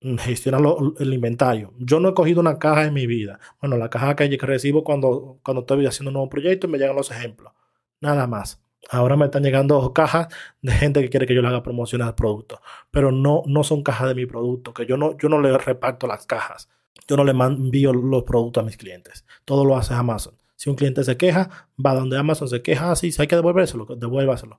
Gestiona 0.00 0.58
el 1.00 1.12
inventario. 1.12 1.74
Yo 1.78 1.98
no 1.98 2.10
he 2.10 2.14
cogido 2.14 2.40
una 2.40 2.58
caja 2.58 2.84
en 2.84 2.94
mi 2.94 3.06
vida. 3.06 3.40
Bueno, 3.60 3.76
la 3.76 3.90
caja 3.90 4.14
que 4.14 4.28
recibo 4.36 4.84
cuando, 4.84 5.40
cuando 5.42 5.62
estoy 5.62 5.86
haciendo 5.86 6.10
un 6.10 6.14
nuevo 6.14 6.28
proyecto 6.28 6.68
me 6.68 6.78
llegan 6.78 6.96
los 6.96 7.10
ejemplos. 7.10 7.52
Nada 8.00 8.26
más. 8.26 8.62
Ahora 8.90 9.16
me 9.16 9.24
están 9.24 9.42
llegando 9.42 9.92
cajas 9.92 10.28
de 10.62 10.72
gente 10.72 11.02
que 11.02 11.10
quiere 11.10 11.26
que 11.26 11.34
yo 11.34 11.42
le 11.42 11.48
haga 11.48 11.64
promociones 11.64 12.06
al 12.06 12.14
producto, 12.14 12.60
pero 12.92 13.10
no, 13.10 13.42
no 13.46 13.64
son 13.64 13.82
cajas 13.82 14.08
de 14.08 14.14
mi 14.14 14.24
producto, 14.24 14.72
que 14.72 14.86
yo 14.86 14.96
no, 14.96 15.18
yo 15.18 15.28
no 15.28 15.40
le 15.40 15.58
reparto 15.58 16.06
las 16.06 16.26
cajas. 16.26 16.68
Yo 17.08 17.16
no 17.16 17.24
le 17.24 17.32
envío 17.32 17.92
los 17.92 18.22
productos 18.24 18.62
a 18.62 18.66
mis 18.66 18.76
clientes. 18.76 19.24
Todo 19.44 19.64
lo 19.64 19.76
hace 19.76 19.94
Amazon. 19.94 20.37
Si 20.58 20.68
un 20.68 20.74
cliente 20.74 21.04
se 21.04 21.16
queja, 21.16 21.68
va 21.78 21.94
donde 21.94 22.18
Amazon 22.18 22.48
se 22.48 22.62
queja 22.62 22.90
así, 22.90 23.12
si 23.12 23.22
hay 23.22 23.28
que 23.28 23.36
devolvérselo, 23.36 23.86
devuélvaselo. 23.86 24.58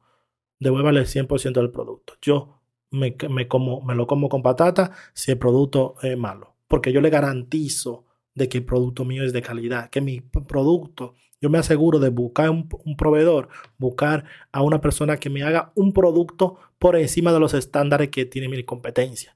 Devuélvale 0.58 1.02
el 1.02 1.08
100% 1.08 1.52
del 1.52 1.72
producto. 1.72 2.14
Yo 2.22 2.62
me, 2.90 3.18
me, 3.30 3.50
como, 3.50 3.82
me 3.82 3.96
lo 3.96 4.08
como 4.08 4.30
con 4.30 4.42
patata 4.42 4.94
si 5.14 5.32
el 5.32 5.38
producto 5.38 5.96
es 6.02 6.18
malo. 6.18 6.56
Porque 6.70 6.94
yo 6.94 7.02
le 7.02 7.10
garantizo 7.10 8.06
de 8.34 8.48
que 8.48 8.60
el 8.60 8.64
producto 8.64 9.04
mío 9.04 9.26
es 9.26 9.34
de 9.34 9.42
calidad, 9.42 9.90
que 9.90 10.00
mi 10.00 10.22
producto, 10.22 11.16
yo 11.42 11.50
me 11.50 11.58
aseguro 11.58 12.00
de 12.00 12.10
buscar 12.10 12.50
un, 12.50 12.70
proveedor, 12.98 13.50
buscar 13.78 14.24
a 14.54 14.62
una 14.62 14.80
persona 14.80 15.18
que 15.18 15.30
me 15.30 15.44
haga 15.44 15.74
un 15.76 15.92
producto 15.92 16.60
por 16.80 16.96
encima 16.96 17.34
de 17.34 17.42
los 17.42 17.54
estándares 17.54 18.08
que 18.08 18.24
tiene 18.24 18.48
mi 18.48 18.64
competencia. 18.64 19.36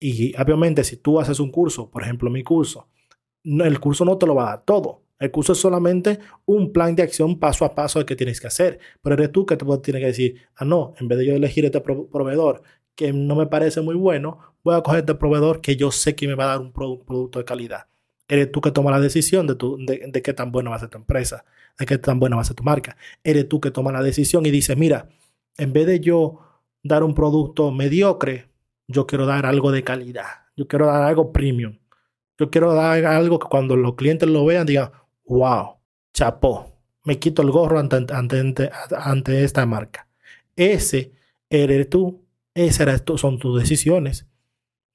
Y 0.00 0.34
obviamente 0.40 0.82
si 0.82 0.96
tú 0.96 1.20
haces 1.20 1.40
un 1.40 1.50
curso, 1.50 1.90
por 1.90 2.02
ejemplo 2.02 2.30
mi 2.30 2.42
curso, 2.42 2.88
el 3.44 3.78
curso 3.80 4.06
no 4.06 4.16
te 4.16 4.26
lo 4.26 4.34
va 4.34 4.44
a 4.44 4.56
dar 4.56 4.64
todo. 4.64 5.02
El 5.20 5.30
curso 5.30 5.52
es 5.52 5.58
solamente 5.58 6.18
un 6.46 6.72
plan 6.72 6.96
de 6.96 7.02
acción 7.02 7.38
paso 7.38 7.64
a 7.64 7.74
paso 7.74 7.98
de 8.00 8.06
qué 8.06 8.16
tienes 8.16 8.40
que 8.40 8.46
hacer. 8.48 8.80
Pero 9.02 9.14
eres 9.14 9.30
tú 9.30 9.46
que 9.46 9.56
te 9.56 9.64
tienes 9.64 10.00
que 10.00 10.06
decir, 10.06 10.36
ah, 10.56 10.64
no, 10.64 10.94
en 10.98 11.06
vez 11.08 11.18
de 11.18 11.26
yo 11.26 11.34
elegir 11.34 11.64
este 11.66 11.80
proveedor 11.80 12.62
que 12.96 13.12
no 13.12 13.36
me 13.36 13.46
parece 13.46 13.80
muy 13.80 13.94
bueno, 13.94 14.38
voy 14.64 14.74
a 14.74 14.82
coger 14.82 15.00
este 15.00 15.14
proveedor 15.14 15.60
que 15.60 15.76
yo 15.76 15.90
sé 15.90 16.14
que 16.14 16.26
me 16.26 16.34
va 16.34 16.44
a 16.44 16.46
dar 16.48 16.60
un 16.60 16.72
producto 16.72 17.38
de 17.38 17.44
calidad. 17.44 17.86
Eres 18.28 18.50
tú 18.52 18.60
que 18.60 18.70
tomas 18.70 18.92
la 18.92 19.00
decisión 19.00 19.46
de, 19.46 19.54
tu, 19.56 19.76
de, 19.78 20.22
qué 20.22 20.32
tan 20.32 20.52
buena 20.52 20.70
va 20.70 20.76
a 20.76 20.78
ser 20.80 20.88
tu 20.88 20.98
empresa, 20.98 21.44
de 21.78 21.86
qué 21.86 21.98
tan 21.98 22.20
buena 22.20 22.36
va 22.36 22.42
a 22.42 22.44
ser 22.44 22.56
tu 22.56 22.62
marca. 22.62 22.96
Eres 23.24 23.48
tú 23.48 23.60
que 23.60 23.70
tomas 23.70 23.92
la 23.92 24.02
decisión 24.02 24.46
y 24.46 24.50
dices, 24.50 24.76
mira, 24.76 25.08
en 25.58 25.72
vez 25.72 25.86
de 25.86 26.00
yo 26.00 26.40
dar 26.82 27.02
un 27.02 27.14
producto 27.14 27.70
mediocre, 27.70 28.48
yo 28.86 29.06
quiero 29.06 29.26
dar 29.26 29.46
algo 29.46 29.72
de 29.72 29.82
calidad. 29.82 30.46
Yo 30.56 30.68
quiero 30.68 30.86
dar 30.86 31.02
algo 31.02 31.32
premium. 31.32 31.78
Yo 32.38 32.50
quiero 32.50 32.74
dar 32.74 33.04
algo 33.04 33.38
que 33.38 33.48
cuando 33.48 33.76
los 33.76 33.94
clientes 33.96 34.28
lo 34.28 34.44
vean 34.44 34.66
digan, 34.66 34.90
wow, 35.30 35.76
chapó, 36.12 36.76
me 37.04 37.18
quito 37.18 37.42
el 37.42 37.50
gorro 37.52 37.78
ante, 37.78 37.96
ante, 38.12 38.70
ante, 38.96 39.44
esta 39.44 39.64
marca. 39.64 40.08
Ese 40.56 41.12
eres 41.48 41.88
tú, 41.88 42.24
tú, 43.04 43.18
son 43.18 43.38
tus 43.38 43.60
decisiones. 43.60 44.26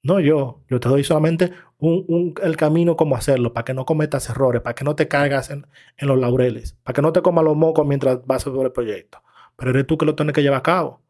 No 0.02 0.20
yo, 0.20 0.62
yo 0.68 0.78
te 0.78 0.88
doy 0.88 1.04
solamente 1.04 1.52
un, 1.78 2.04
un, 2.08 2.34
el 2.42 2.56
camino 2.56 2.96
como 2.96 3.16
hacerlo, 3.16 3.52
para 3.54 3.64
que 3.64 3.74
no 3.74 3.86
cometas 3.86 4.28
errores, 4.28 4.60
para 4.62 4.74
que 4.74 4.84
no 4.84 4.94
te 4.94 5.08
caigas 5.08 5.50
en, 5.50 5.66
en 5.96 6.08
los 6.08 6.18
laureles, 6.18 6.74
para 6.82 6.94
que 6.94 7.02
no 7.02 7.12
te 7.12 7.22
comas 7.22 7.44
los 7.44 7.56
mocos 7.56 7.86
mientras 7.86 8.24
vas 8.26 8.42
sobre 8.42 8.66
el 8.66 8.72
proyecto. 8.72 9.22
Pero 9.56 9.70
eres 9.70 9.86
tú 9.86 9.96
que 9.96 10.06
lo 10.06 10.14
tienes 10.14 10.34
que 10.34 10.42
llevar 10.42 10.58
a 10.58 10.62
cabo. 10.62 11.00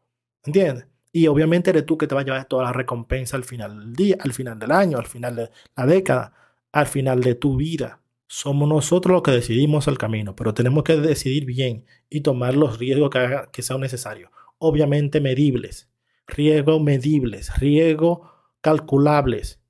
¿Entiendes? 0.45 0.87
Y 1.13 1.27
obviamente 1.27 1.71
eres 1.71 1.85
tú 1.85 1.99
que 1.99 2.07
te 2.07 2.15
va 2.15 2.21
a 2.21 2.25
llevar 2.25 2.45
toda 2.45 2.65
la 2.65 2.73
recompensa 2.73 3.37
al 3.37 3.45
final 3.45 3.79
del 3.79 3.93
día, 3.95 4.17
al 4.21 4.33
final 4.33 4.59
del 4.59 4.71
año, 4.71 4.99
al 4.99 5.07
final 5.07 5.35
de 5.35 5.51
la 5.77 5.87
década, 5.87 6.33
al 6.73 6.87
final 6.87 7.21
de 7.21 7.35
tu 7.35 7.57
vida. 7.57 8.01
Somos 8.29 8.69
nosotros 8.69 9.13
los 9.13 9.23
que 9.23 9.31
decidimos 9.31 9.87
el 9.87 9.99
camino, 9.99 10.35
pero 10.35 10.53
tenemos 10.53 10.83
que 10.83 10.97
decidir 10.97 11.45
bien 11.45 11.85
y 12.11 12.23
tomar 12.23 12.57
los 12.57 12.79
riesgos 12.79 13.11
que, 13.53 13.63
sean 13.63 13.81
necesarios. 13.81 14.31
Obviamente 14.59 15.21
medibles, 15.21 15.89
riesgos 16.27 16.83
medibles, 16.83 17.57
riesgos 17.59 18.21
calculables. 18.61 19.61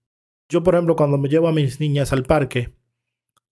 Yo, 0.48 0.62
por 0.62 0.74
ejemplo, 0.74 0.96
cuando 0.96 1.18
me 1.18 1.28
llevo 1.28 1.48
a 1.48 1.52
mis 1.52 1.80
niñas 1.80 2.12
al 2.12 2.22
parque, 2.22 2.74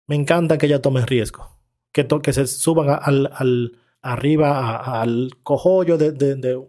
me 0.06 0.14
encanta 0.14 0.56
que 0.56 0.66
ellas 0.66 0.82
tomen 0.82 1.06
riesgo, 1.06 1.58
que, 1.90 2.32
se 2.32 2.46
suban 2.46 3.00
al, 3.02 3.78
arriba 4.02 5.00
al 5.00 5.30
cojollo 5.42 5.98
de, 5.98 6.62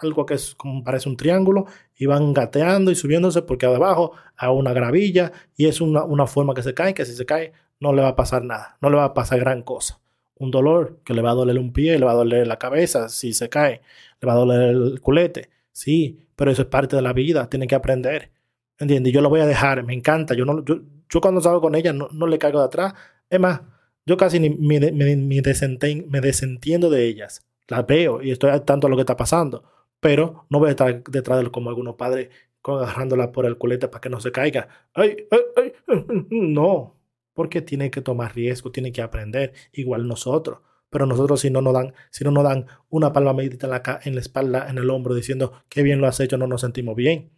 algo 0.00 0.26
que 0.26 0.36
parece 0.84 1.08
un 1.08 1.16
triángulo 1.16 1.66
y 1.96 2.06
van 2.06 2.32
gateando 2.32 2.92
y 2.92 2.94
subiéndose 2.94 3.42
porque 3.42 3.66
abajo 3.66 4.12
hay 4.36 4.48
una 4.50 4.72
gravilla 4.72 5.32
y 5.56 5.66
es 5.66 5.80
una, 5.80 6.04
una 6.04 6.26
forma 6.26 6.54
que 6.54 6.62
se 6.62 6.74
cae, 6.74 6.94
que 6.94 7.04
si 7.04 7.14
se 7.14 7.26
cae 7.26 7.52
no 7.82 7.92
le 7.92 8.00
va 8.02 8.08
a 8.08 8.16
pasar 8.16 8.44
nada, 8.44 8.78
no 8.80 8.90
le 8.90 8.96
va 8.96 9.04
a 9.06 9.14
pasar 9.14 9.40
gran 9.40 9.62
cosa. 9.62 10.00
Un 10.36 10.50
dolor 10.52 11.00
que 11.04 11.14
le 11.14 11.22
va 11.22 11.32
a 11.32 11.34
doler 11.34 11.58
un 11.58 11.72
pie, 11.72 11.98
le 11.98 12.06
va 12.06 12.12
a 12.12 12.14
doler 12.14 12.46
la 12.46 12.58
cabeza 12.58 13.08
si 13.08 13.32
se 13.32 13.48
cae, 13.48 13.82
le 14.20 14.26
va 14.26 14.34
a 14.34 14.36
doler 14.36 14.70
el 14.70 15.00
culete. 15.00 15.50
Sí, 15.72 16.26
pero 16.36 16.52
eso 16.52 16.62
es 16.62 16.68
parte 16.68 16.94
de 16.96 17.02
la 17.02 17.12
vida, 17.12 17.50
tiene 17.50 17.66
que 17.66 17.74
aprender. 17.74 18.30
¿Entiendes? 18.78 19.12
Yo 19.12 19.20
lo 19.20 19.28
voy 19.30 19.40
a 19.40 19.46
dejar, 19.46 19.82
me 19.84 19.94
encanta. 19.94 20.34
Yo, 20.34 20.44
no, 20.44 20.64
yo, 20.64 20.80
cuando 21.20 21.40
salgo 21.40 21.60
con 21.60 21.74
ella 21.74 21.92
no, 21.92 22.08
no, 22.12 22.26
le 22.26 22.38
caigo 22.38 22.60
de 22.60 22.66
atrás. 22.66 22.94
Es 23.28 23.40
más, 23.40 23.62
yo 24.06 24.16
casi 24.16 24.38
ni, 24.38 24.50
me, 24.50 24.78
me, 24.92 25.16
me, 25.16 26.20
desentiendo 26.20 26.88
de 26.88 27.06
ellas. 27.06 27.44
Las 27.68 27.86
veo 27.86 28.22
y 28.22 28.30
estoy 28.30 28.50
al 28.50 28.64
tanto 28.64 28.86
de 28.86 28.90
lo 28.90 28.96
que 28.96 29.02
está 29.02 29.16
pasando. 29.16 29.64
Pero 30.00 30.46
no 30.50 30.58
voy 30.60 30.68
a 30.68 30.70
estar 30.72 31.02
detrás 31.04 31.42
de 31.42 31.50
como 31.50 31.70
algunos 31.70 31.96
padres 31.96 32.28
agarrándola 32.64 33.32
por 33.32 33.46
el 33.46 33.58
culete 33.58 33.88
para 33.88 34.00
que 34.00 34.08
no 34.08 34.20
se 34.20 34.30
caiga. 34.30 34.68
¡Ay, 34.94 35.26
ay, 35.30 35.40
ay! 35.56 35.72
No, 36.30 36.96
porque 37.34 37.62
tiene 37.62 37.90
que 37.90 38.00
tomar 38.00 38.34
riesgo, 38.34 38.72
tiene 38.72 38.92
que 38.92 39.02
aprender, 39.02 39.52
igual 39.72 40.06
nosotros. 40.06 40.60
Pero 40.90 41.06
nosotros 41.06 41.40
si 41.40 41.50
no 41.50 41.62
nos 41.62 41.72
dan, 41.72 41.94
si 42.10 42.24
no 42.24 42.30
nos 42.30 42.44
dan 42.44 42.66
una 42.90 43.12
palma 43.12 43.32
medita 43.32 43.66
en 43.66 43.70
la, 43.70 44.00
en 44.04 44.14
la 44.14 44.20
espalda, 44.20 44.68
en 44.68 44.78
el 44.78 44.90
hombro, 44.90 45.14
diciendo 45.14 45.64
qué 45.68 45.82
bien 45.82 46.00
lo 46.00 46.06
has 46.06 46.20
hecho, 46.20 46.36
no 46.36 46.46
nos 46.46 46.60
sentimos 46.60 46.94
bien. 46.94 47.30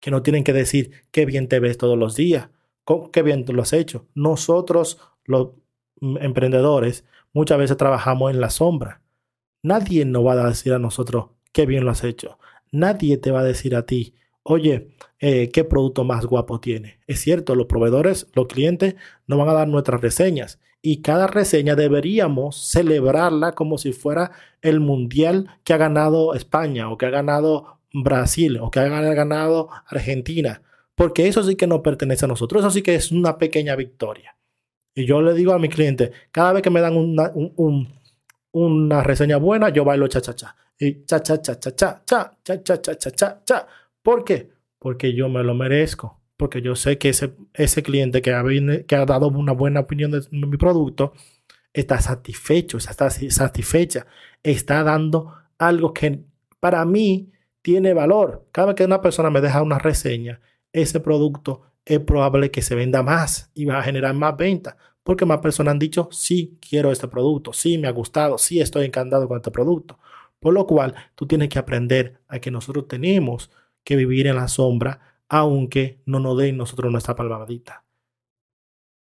Que 0.00 0.10
no 0.10 0.22
tienen 0.22 0.44
que 0.44 0.52
decir 0.52 0.92
qué 1.10 1.26
bien 1.26 1.48
te 1.48 1.58
ves 1.58 1.76
todos 1.78 1.98
los 1.98 2.16
días, 2.16 2.50
qué 3.12 3.22
bien 3.22 3.44
lo 3.48 3.62
has 3.62 3.72
hecho. 3.72 4.06
Nosotros, 4.14 4.98
los 5.24 5.50
emprendedores, 6.00 7.04
muchas 7.32 7.58
veces 7.58 7.76
trabajamos 7.76 8.30
en 8.30 8.40
la 8.40 8.50
sombra. 8.50 9.02
Nadie 9.62 10.04
nos 10.04 10.24
va 10.24 10.32
a 10.32 10.48
decir 10.48 10.72
a 10.72 10.78
nosotros 10.78 11.30
qué 11.52 11.66
bien 11.66 11.84
lo 11.84 11.90
has 11.90 12.04
hecho. 12.04 12.38
Nadie 12.72 13.18
te 13.18 13.30
va 13.30 13.40
a 13.40 13.44
decir 13.44 13.74
a 13.74 13.84
ti, 13.84 14.14
oye, 14.42 14.88
eh, 15.18 15.50
¿qué 15.52 15.64
producto 15.64 16.04
más 16.04 16.26
guapo 16.26 16.60
tiene? 16.60 17.00
Es 17.06 17.20
cierto, 17.20 17.54
los 17.54 17.66
proveedores, 17.66 18.28
los 18.34 18.46
clientes 18.46 18.96
nos 19.26 19.38
van 19.38 19.48
a 19.48 19.54
dar 19.54 19.68
nuestras 19.68 20.00
reseñas 20.00 20.58
y 20.82 21.02
cada 21.02 21.26
reseña 21.26 21.76
deberíamos 21.76 22.70
celebrarla 22.70 23.52
como 23.52 23.78
si 23.78 23.92
fuera 23.92 24.32
el 24.62 24.80
mundial 24.80 25.58
que 25.64 25.74
ha 25.74 25.76
ganado 25.76 26.34
España 26.34 26.90
o 26.90 26.96
que 26.96 27.06
ha 27.06 27.10
ganado 27.10 27.80
Brasil 27.92 28.58
o 28.60 28.70
que 28.70 28.80
ha 28.80 28.88
ganado 28.88 29.68
Argentina, 29.86 30.62
porque 30.94 31.28
eso 31.28 31.42
sí 31.42 31.56
que 31.56 31.66
no 31.66 31.82
pertenece 31.82 32.24
a 32.24 32.28
nosotros, 32.28 32.62
eso 32.62 32.70
sí 32.70 32.82
que 32.82 32.94
es 32.94 33.12
una 33.12 33.36
pequeña 33.38 33.76
victoria. 33.76 34.36
Y 34.94 35.06
yo 35.06 35.22
le 35.22 35.34
digo 35.34 35.52
a 35.52 35.58
mi 35.58 35.68
cliente, 35.68 36.12
cada 36.32 36.52
vez 36.52 36.62
que 36.62 36.70
me 36.70 36.80
dan 36.80 36.96
una, 36.96 37.32
una 38.52 39.02
reseña 39.02 39.36
buena, 39.36 39.68
yo 39.68 39.84
bailo 39.84 40.08
cha 40.08 40.20
cha 40.20 40.34
cha. 40.34 40.56
Y 40.78 41.04
cha 41.04 41.22
cha 41.22 41.40
cha 41.40 41.58
cha 41.58 41.76
cha 41.76 42.02
cha 42.04 42.32
cha 42.42 42.62
cha 42.62 42.80
cha 42.80 42.94
cha 42.96 43.10
cha 43.10 43.40
cha. 43.44 43.66
¿Por 44.02 44.24
qué? 44.24 44.50
Porque 44.78 45.14
yo 45.14 45.28
me 45.28 45.42
lo 45.42 45.54
merezco. 45.54 46.20
Porque 46.36 46.62
yo 46.62 46.74
sé 46.74 46.96
que 46.98 47.10
ese, 47.10 47.34
ese 47.52 47.82
cliente 47.82 48.22
que 48.22 48.32
ha, 48.32 48.42
que 48.86 48.96
ha 48.96 49.04
dado 49.04 49.28
una 49.28 49.52
buena 49.52 49.80
opinión 49.80 50.10
de 50.10 50.22
mi 50.30 50.56
producto 50.56 51.12
está 51.72 52.00
satisfecho, 52.00 52.78
está 52.78 53.10
satisfecha, 53.10 54.06
está 54.42 54.82
dando 54.82 55.34
algo 55.58 55.92
que 55.92 56.24
para 56.58 56.84
mí 56.84 57.30
tiene 57.62 57.94
valor. 57.94 58.46
Cada 58.52 58.68
vez 58.68 58.76
que 58.76 58.84
una 58.84 59.02
persona 59.02 59.30
me 59.30 59.40
deja 59.40 59.62
una 59.62 59.78
reseña, 59.78 60.40
ese 60.72 61.00
producto 61.00 61.62
es 61.84 62.00
probable 62.00 62.50
que 62.50 62.62
se 62.62 62.74
venda 62.74 63.02
más 63.02 63.50
y 63.54 63.64
va 63.66 63.78
a 63.78 63.82
generar 63.82 64.14
más 64.14 64.36
ventas. 64.36 64.76
Porque 65.02 65.26
más 65.26 65.38
personas 65.40 65.72
han 65.72 65.78
dicho, 65.78 66.08
sí, 66.12 66.58
quiero 66.60 66.92
este 66.92 67.08
producto, 67.08 67.52
sí, 67.52 67.78
me 67.78 67.88
ha 67.88 67.92
gustado, 67.92 68.38
sí, 68.38 68.60
estoy 68.60 68.86
encantado 68.86 69.28
con 69.28 69.38
este 69.38 69.50
producto. 69.50 69.98
Por 70.38 70.54
lo 70.54 70.66
cual, 70.66 70.94
tú 71.14 71.26
tienes 71.26 71.48
que 71.48 71.58
aprender 71.58 72.20
a 72.28 72.38
que 72.38 72.50
nosotros 72.50 72.88
tenemos 72.88 73.50
que 73.90 73.96
vivir 73.96 74.28
en 74.28 74.36
la 74.36 74.46
sombra, 74.46 75.00
aunque 75.28 76.00
no 76.06 76.20
nos 76.20 76.38
den 76.38 76.56
nosotros 76.56 76.92
nuestra 76.92 77.16
palmadita. 77.16 77.84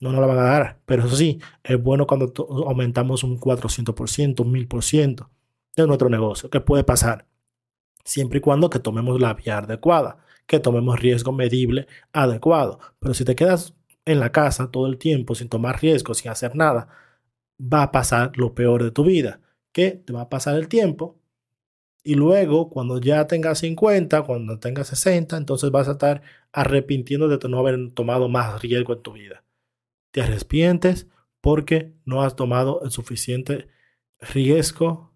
No 0.00 0.12
nos 0.12 0.20
la 0.22 0.26
van 0.26 0.38
a 0.38 0.44
dar, 0.44 0.80
pero 0.86 1.04
eso 1.04 1.14
sí, 1.14 1.42
es 1.62 1.80
bueno 1.80 2.06
cuando 2.06 2.32
aumentamos 2.66 3.22
un 3.22 3.38
400%, 3.38 4.40
un 4.40 4.50
1000% 4.50 5.28
de 5.76 5.86
nuestro 5.86 6.08
negocio. 6.08 6.48
¿Qué 6.48 6.62
puede 6.62 6.84
pasar? 6.84 7.26
Siempre 8.02 8.38
y 8.38 8.40
cuando 8.40 8.70
que 8.70 8.78
tomemos 8.78 9.20
la 9.20 9.34
vía 9.34 9.58
adecuada, 9.58 10.24
que 10.46 10.58
tomemos 10.58 10.98
riesgo 10.98 11.32
medible 11.32 11.86
adecuado. 12.14 12.80
Pero 12.98 13.12
si 13.12 13.26
te 13.26 13.36
quedas 13.36 13.74
en 14.06 14.20
la 14.20 14.32
casa 14.32 14.70
todo 14.70 14.86
el 14.86 14.96
tiempo 14.96 15.34
sin 15.34 15.50
tomar 15.50 15.82
riesgo, 15.82 16.14
sin 16.14 16.30
hacer 16.30 16.56
nada, 16.56 16.88
va 17.60 17.82
a 17.82 17.92
pasar 17.92 18.32
lo 18.38 18.54
peor 18.54 18.82
de 18.82 18.90
tu 18.90 19.04
vida, 19.04 19.42
que 19.70 19.90
te 19.90 20.14
va 20.14 20.22
a 20.22 20.30
pasar 20.30 20.56
el 20.56 20.68
tiempo 20.68 21.18
Y 22.04 22.14
luego, 22.16 22.68
cuando 22.68 23.00
ya 23.00 23.26
tengas 23.26 23.60
50, 23.60 24.22
cuando 24.22 24.58
tengas 24.58 24.88
60, 24.88 25.36
entonces 25.36 25.70
vas 25.70 25.88
a 25.88 25.92
estar 25.92 26.22
arrepintiendo 26.52 27.28
de 27.28 27.48
no 27.48 27.58
haber 27.58 27.92
tomado 27.92 28.28
más 28.28 28.60
riesgo 28.60 28.94
en 28.94 29.02
tu 29.02 29.12
vida. 29.12 29.44
Te 30.10 30.22
arrepientes 30.22 31.08
porque 31.40 31.94
no 32.04 32.22
has 32.22 32.36
tomado 32.36 32.82
el 32.84 32.90
suficiente 32.90 33.68
riesgo 34.20 35.12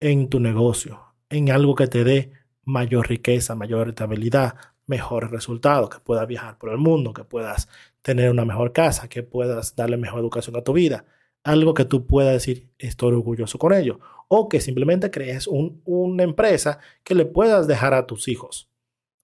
en 0.00 0.28
tu 0.28 0.40
negocio, 0.40 1.14
en 1.30 1.50
algo 1.50 1.74
que 1.74 1.86
te 1.86 2.04
dé 2.04 2.32
mayor 2.64 3.08
riqueza, 3.08 3.54
mayor 3.54 3.86
rentabilidad, 3.86 4.56
mejores 4.86 5.30
resultados, 5.30 5.90
que 5.90 6.00
puedas 6.00 6.26
viajar 6.26 6.58
por 6.58 6.70
el 6.70 6.78
mundo, 6.78 7.12
que 7.12 7.24
puedas 7.24 7.68
tener 8.02 8.30
una 8.30 8.44
mejor 8.44 8.72
casa, 8.72 9.08
que 9.08 9.22
puedas 9.22 9.76
darle 9.76 9.96
mejor 9.96 10.20
educación 10.20 10.56
a 10.56 10.62
tu 10.62 10.72
vida. 10.72 11.04
Algo 11.48 11.72
que 11.72 11.86
tú 11.86 12.06
puedas 12.06 12.34
decir, 12.34 12.68
estoy 12.78 13.14
orgulloso 13.14 13.58
con 13.58 13.72
ello. 13.72 14.00
O 14.28 14.50
que 14.50 14.60
simplemente 14.60 15.10
crees 15.10 15.48
una 15.48 16.22
empresa 16.22 16.78
que 17.02 17.14
le 17.14 17.24
puedas 17.24 17.66
dejar 17.66 17.94
a 17.94 18.06
tus 18.06 18.28
hijos 18.28 18.68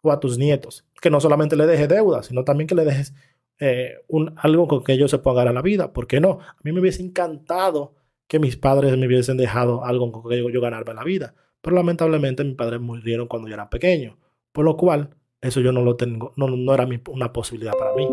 o 0.01 0.11
a 0.11 0.21
tus 0.21 0.39
nietos. 0.39 0.87
Que 1.03 1.11
no 1.11 1.21
solamente 1.21 1.55
le 1.55 1.67
dejes 1.67 1.87
deuda, 1.87 2.23
sino 2.23 2.43
también 2.43 2.67
que 2.67 2.75
le 2.75 2.87
dejes 2.87 3.13
eh, 3.61 3.97
un, 4.09 4.33
algo 4.39 4.67
con 4.67 4.83
que 4.83 4.95
ellos 4.95 5.11
se 5.11 5.19
puedan 5.19 5.37
ganar 5.37 5.53
la 5.53 5.61
vida. 5.61 5.93
¿Por 5.93 6.07
qué 6.07 6.19
no? 6.19 6.39
A 6.41 6.57
mí 6.63 6.73
me 6.73 6.81
hubiese 6.81 7.03
encantado 7.03 7.95
que 8.27 8.39
mis 8.39 8.57
padres 8.57 8.97
me 8.97 9.07
hubiesen 9.07 9.37
dejado 9.37 9.85
algo 9.85 10.11
con 10.11 10.31
que 10.31 10.39
yo, 10.39 10.49
yo 10.49 10.63
la 10.63 11.05
vida. 11.05 11.35
Pero 11.61 11.77
lamentablemente 11.77 12.43
mis 12.43 12.55
padres 12.55 12.81
murieron 12.81 13.29
cuando 13.29 13.49
yo 13.49 13.55
era 13.55 13.69
pequeño. 13.69 14.17
Por 14.51 14.65
lo 14.65 14.79
cual, 14.79 15.11
eso 15.43 15.61
yo 15.61 15.73
no 15.73 15.83
lo 15.83 15.97
tengo, 15.97 16.33
no, 16.37 16.49
no 16.49 16.73
era 16.73 16.89
una 17.09 17.35
posibilidad 17.35 17.75
para 17.79 17.95
mí. 17.95 18.09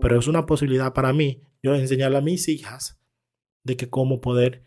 Pero 0.00 0.18
es 0.18 0.28
una 0.28 0.46
posibilidad 0.46 0.94
para 0.94 1.12
mí 1.12 1.42
yo 1.62 1.74
enseñarle 1.74 2.16
a 2.16 2.22
mis 2.22 2.48
hijas 2.48 2.98
de 3.64 3.76
que 3.76 3.90
cómo 3.90 4.20
poder 4.20 4.62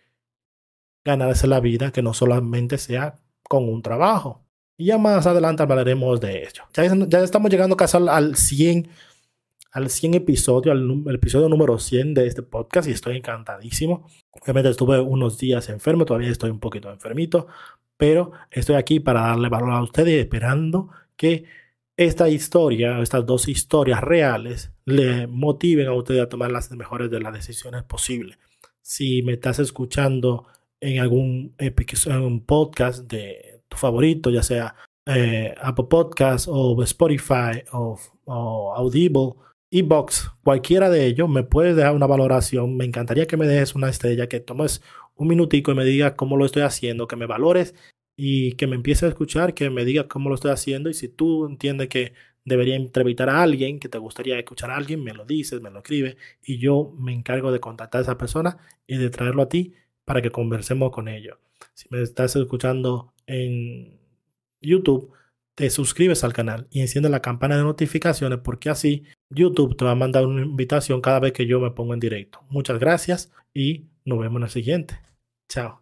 ganarse 1.06 1.48
la 1.48 1.60
vida, 1.60 1.92
que 1.92 2.02
no 2.02 2.14
solamente 2.14 2.78
sea 2.78 3.20
con 3.44 3.70
un 3.70 3.82
trabajo. 3.82 4.44
Y 4.78 4.88
ya 4.88 4.98
más 4.98 5.26
adelante 5.26 5.64
hablaremos 5.64 6.20
de 6.20 6.44
ello. 6.44 6.64
Ya, 6.74 6.84
estamos 7.24 7.50
llegando 7.50 7.78
casi 7.78 7.98
al, 7.98 8.10
al 8.10 8.36
100 8.36 8.90
al 9.72 9.90
100 9.90 10.16
episodio, 10.16 10.72
al, 10.72 11.04
episodio 11.14 11.50
número 11.50 11.78
100 11.78 12.16
de 12.16 12.28
este 12.28 12.42
podcast 12.42 12.88
y 12.88 12.92
estoy 12.92 13.18
encantadísimo. 13.18 14.08
Obviamente 14.32 14.70
estuve 14.70 15.00
unos 15.00 15.38
días 15.38 15.70
enfermo, 15.70 16.06
todavía 16.06 16.30
estoy 16.30 16.50
un 16.50 16.60
poquito 16.60 16.92
enfermito, 16.92 17.48
pero 17.96 18.32
estoy 18.50 18.76
aquí 18.76 19.00
para 19.00 19.22
darle 19.22 19.50
valor 19.50 19.72
a 19.72 19.84
ustedes 19.84 20.20
esperando 20.20 20.90
que 21.16 21.46
esta 21.96 22.30
historia, 22.30 23.00
estas 23.02 23.26
dos 23.26 23.48
historias 23.48 24.02
reales, 24.02 24.72
le 24.86 25.28
motiven 25.28 25.88
a 25.88 25.94
ustedes 25.94 26.22
a 26.22 26.30
tomar 26.30 26.52
las 26.52 26.72
mejores 26.72 27.10
de 27.12 27.20
las 27.20 27.34
decisiones 27.34 27.84
posibles. 27.84 28.38
Si 28.88 29.22
me 29.22 29.34
estás 29.34 29.60
escuchando 29.60 30.46
en 30.80 31.00
algún 31.00 31.54
podcast 32.46 33.12
de 33.12 33.62
tu 33.68 33.76
favorito, 33.76 34.30
ya 34.30 34.42
sea 34.42 34.76
eh, 35.06 35.54
Apple 35.62 35.88
Podcast 35.90 36.48
o 36.50 36.82
Spotify 36.84 37.64
o, 37.74 38.00
o 38.24 38.74
Audible, 38.74 39.34
Ebox, 39.72 40.32
cualquiera 40.42 40.90
de 40.90 41.06
ellos, 41.06 41.28
me 41.28 41.44
puedes 41.44 41.76
dejar 41.76 41.96
una 41.96 42.08
valoración. 42.08 42.78
Me 42.78 42.86
encantaría 42.86 43.28
que 43.28 43.36
me 43.36 43.46
dejes 43.46 43.76
una 43.76 43.90
estrella, 43.90 44.30
que 44.30 44.40
tomes 44.40 44.82
un 45.16 45.28
minutico 45.28 45.74
y 45.74 45.76
me 45.76 45.84
digas 45.84 46.14
cómo 46.16 46.38
lo 46.38 46.46
estoy 46.46 46.62
haciendo, 46.62 47.10
que 47.10 47.18
me 47.18 47.26
valores 47.26 47.76
y 48.16 48.54
que 48.54 48.68
me 48.68 48.78
empieces 48.78 49.04
a 49.04 49.10
escuchar, 49.10 49.54
que 49.54 49.70
me 49.70 49.84
digas 49.84 50.06
cómo 50.08 50.30
lo 50.30 50.36
estoy 50.36 50.52
haciendo. 50.52 50.90
Y 50.90 50.94
si 50.94 51.10
tú 51.10 51.46
entiendes 51.46 51.90
que 51.90 52.14
debería 52.48 52.78
entrevistar 52.78 53.30
a 53.30 53.42
alguien, 53.44 53.78
que 53.78 53.90
te 53.90 53.98
gustaría 53.98 54.40
escuchar 54.40 54.72
a 54.72 54.78
alguien, 54.78 55.04
me 55.04 55.14
lo 55.14 55.26
dices, 55.26 55.62
me 55.62 55.70
lo 55.70 55.80
escribes 55.80 56.16
y 56.42 56.58
yo 56.60 56.94
me 56.98 57.14
encargo 57.14 57.52
de 57.52 57.60
contactar 57.60 58.00
a 58.00 58.02
esa 58.04 58.18
persona 58.18 58.58
y 58.88 58.98
de 58.98 59.10
traerlo 59.10 59.42
a 59.44 59.50
ti 59.50 59.74
para 60.06 60.22
que 60.22 60.32
conversemos 60.32 60.92
con 60.92 61.10
ellos. 61.10 61.38
Si 61.74 61.88
me 61.90 62.02
estás 62.02 62.38
escuchando 62.38 63.14
en 63.26 64.00
YouTube, 64.62 65.12
te 65.56 65.70
suscribes 65.70 66.24
al 66.24 66.32
canal 66.32 66.68
y 66.72 66.80
enciende 66.80 67.10
la 67.10 67.22
campana 67.22 67.58
de 67.58 67.64
notificaciones 67.64 68.40
porque 68.40 68.70
así 68.70 69.04
YouTube 69.30 69.76
te 69.76 69.84
va 69.84 69.92
a 69.92 69.96
mandar 69.96 70.26
una 70.26 70.44
invitación 70.44 71.02
cada 71.02 71.20
vez 71.20 71.34
que 71.34 71.48
yo 71.48 71.60
me 71.60 71.72
pongo 71.72 71.94
en 71.94 72.00
directo. 72.00 72.46
Muchas 72.50 72.80
gracias 72.80 73.34
y 73.54 73.88
nos 74.06 74.20
vemos 74.20 74.38
en 74.38 74.44
el 74.44 74.50
siguiente. 74.50 75.00
Chao. 75.50 75.82